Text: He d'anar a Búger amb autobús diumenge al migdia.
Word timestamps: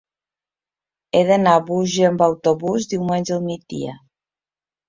He 1.19 1.19
d'anar 1.27 1.53
a 1.57 1.61
Búger 1.67 2.09
amb 2.09 2.25
autobús 2.31 2.91
diumenge 2.95 3.37
al 3.39 3.47
migdia. 3.51 3.95